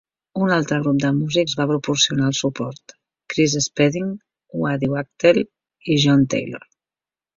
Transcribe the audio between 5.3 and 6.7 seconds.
i John Taylor.